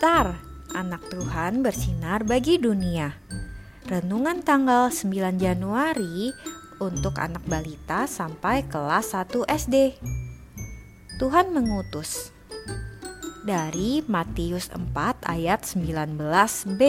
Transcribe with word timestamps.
Star, 0.00 0.32
anak 0.72 1.12
Tuhan 1.12 1.60
bersinar 1.60 2.24
bagi 2.24 2.56
dunia. 2.56 3.20
Renungan 3.84 4.40
tanggal 4.40 4.88
9 4.88 5.36
Januari 5.36 6.32
untuk 6.80 7.20
anak 7.20 7.44
balita 7.44 8.08
sampai 8.08 8.64
kelas 8.64 9.12
1 9.12 9.44
SD. 9.44 10.00
Tuhan 11.20 11.52
mengutus. 11.52 12.32
Dari 13.44 14.00
Matius 14.08 14.72
4 14.72 14.88
ayat 15.28 15.68
19b. 15.68 16.80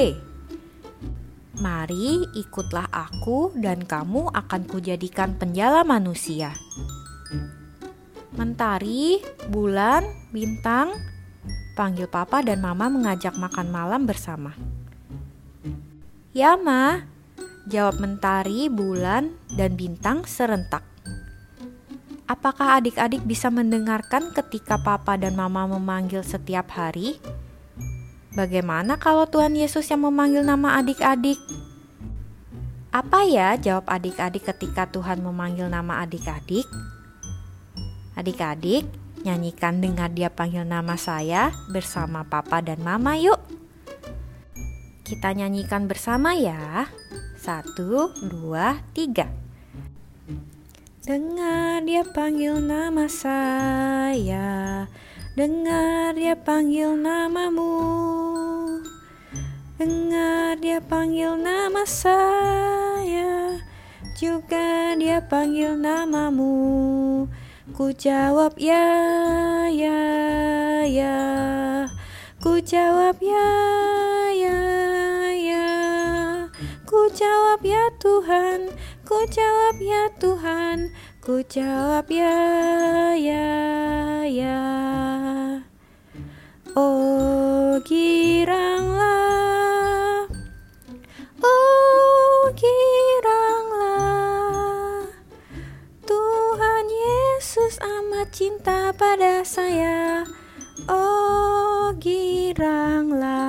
Mari 1.59 2.31
ikutlah 2.39 2.87
aku 2.95 3.51
dan 3.59 3.83
kamu 3.83 4.31
akan 4.31 4.71
kujadikan 4.71 5.35
penjala 5.35 5.83
manusia. 5.83 6.55
Mentari, 8.39 9.19
bulan, 9.51 10.07
bintang, 10.31 11.10
panggil 11.81 12.05
papa 12.05 12.45
dan 12.45 12.61
mama 12.61 12.93
mengajak 12.93 13.33
makan 13.41 13.73
malam 13.73 14.05
bersama. 14.05 14.53
Ya, 16.29 16.53
Ma. 16.53 17.09
Jawab 17.65 17.97
mentari, 17.97 18.69
bulan, 18.69 19.33
dan 19.57 19.73
bintang 19.73 20.21
serentak. 20.29 20.85
Apakah 22.29 22.77
adik-adik 22.77 23.25
bisa 23.25 23.49
mendengarkan 23.49 24.29
ketika 24.29 24.77
papa 24.77 25.17
dan 25.17 25.33
mama 25.33 25.65
memanggil 25.65 26.21
setiap 26.21 26.69
hari? 26.77 27.17
Bagaimana 28.37 29.01
kalau 29.01 29.25
Tuhan 29.25 29.57
Yesus 29.57 29.89
yang 29.89 30.05
memanggil 30.05 30.45
nama 30.45 30.77
adik-adik? 30.77 31.41
Apa 32.93 33.25
ya 33.25 33.57
jawab 33.57 33.89
adik-adik 33.89 34.45
ketika 34.53 34.85
Tuhan 34.85 35.25
memanggil 35.25 35.65
nama 35.65 36.05
adik-adik? 36.05 36.69
Adik-adik, 38.13 38.85
Nyanyikan 39.21 39.85
dengar 39.85 40.09
dia 40.09 40.33
panggil 40.33 40.65
nama 40.65 40.97
saya 40.97 41.53
bersama 41.69 42.25
papa 42.25 42.57
dan 42.57 42.81
mama 42.81 43.13
yuk. 43.21 43.37
Kita 45.05 45.37
nyanyikan 45.37 45.85
bersama 45.85 46.33
ya. 46.33 46.89
Satu, 47.37 48.09
dua, 48.25 48.81
tiga. 48.97 49.29
Dengar 51.05 51.85
dia 51.85 52.01
panggil 52.01 52.57
nama 52.57 53.05
saya. 53.05 54.89
Dengar 55.37 56.17
dia 56.17 56.33
panggil 56.33 56.97
namamu. 56.97 57.77
Dengar 59.77 60.57
dia 60.57 60.81
panggil 60.81 61.37
nama 61.37 61.85
saya. 61.85 63.57
Juga 64.17 64.97
dia 64.97 65.21
panggil 65.21 65.77
namamu. 65.77 67.29
Ku 67.71 67.87
jawab 67.95 68.59
ya, 68.59 68.83
ya, 69.71 70.03
ya. 70.83 71.15
Ku 72.43 72.59
jawab 72.59 73.15
ya, 73.23 73.47
ya, 74.35 74.59
ya. 75.31 75.67
Ku 76.83 77.07
jawab 77.15 77.63
ya 77.63 77.87
Tuhan, 77.95 78.75
ku 79.07 79.23
jawab 79.23 79.79
ya 79.79 80.11
Tuhan, 80.19 80.91
ku 81.23 81.39
jawab 81.47 82.11
ya, 82.11 82.35
ya, 83.15 83.47
ya. 84.27 85.10
Pada 99.01 99.41
saya. 99.41 100.21
Oh, 100.85 101.89
giranglah. 101.97 103.41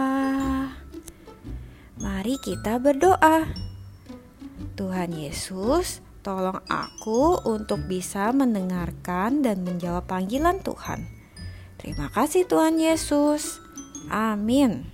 Mari 2.00 2.40
kita 2.40 2.80
berdoa. 2.80 3.52
Tuhan 4.72 5.12
Yesus, 5.12 6.00
tolong 6.24 6.64
aku 6.72 7.44
untuk 7.44 7.84
bisa 7.84 8.32
mendengarkan 8.32 9.44
dan 9.44 9.60
menjawab 9.60 10.08
panggilan 10.08 10.64
Tuhan. 10.64 11.04
Terima 11.76 12.08
kasih 12.08 12.48
Tuhan 12.48 12.80
Yesus. 12.80 13.60
Amin. 14.08 14.91